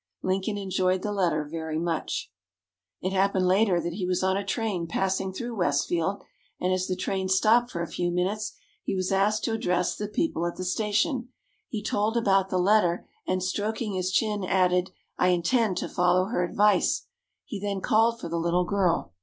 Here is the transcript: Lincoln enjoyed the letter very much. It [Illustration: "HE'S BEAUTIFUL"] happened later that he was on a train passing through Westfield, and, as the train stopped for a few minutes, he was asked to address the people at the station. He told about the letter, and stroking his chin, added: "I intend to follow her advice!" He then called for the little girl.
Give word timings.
Lincoln 0.23 0.57
enjoyed 0.57 1.03
the 1.03 1.11
letter 1.11 1.45
very 1.45 1.77
much. 1.77 2.31
It 3.03 3.13
[Illustration: 3.13 3.21
"HE'S 3.21 3.21
BEAUTIFUL"] 3.21 3.21
happened 3.21 3.47
later 3.47 3.81
that 3.83 3.93
he 3.97 4.05
was 4.07 4.23
on 4.23 4.35
a 4.35 4.43
train 4.43 4.87
passing 4.87 5.31
through 5.31 5.55
Westfield, 5.55 6.23
and, 6.59 6.73
as 6.73 6.87
the 6.87 6.95
train 6.95 7.29
stopped 7.29 7.69
for 7.69 7.83
a 7.83 7.87
few 7.87 8.09
minutes, 8.09 8.53
he 8.81 8.95
was 8.95 9.11
asked 9.11 9.43
to 9.43 9.51
address 9.53 9.95
the 9.95 10.07
people 10.07 10.47
at 10.47 10.55
the 10.55 10.63
station. 10.65 11.29
He 11.69 11.83
told 11.83 12.17
about 12.17 12.49
the 12.49 12.57
letter, 12.57 13.07
and 13.27 13.43
stroking 13.43 13.93
his 13.93 14.09
chin, 14.11 14.43
added: 14.43 14.89
"I 15.19 15.27
intend 15.27 15.77
to 15.77 15.87
follow 15.87 16.25
her 16.29 16.43
advice!" 16.43 17.05
He 17.45 17.59
then 17.59 17.79
called 17.79 18.19
for 18.19 18.27
the 18.27 18.39
little 18.39 18.65
girl. 18.65 19.13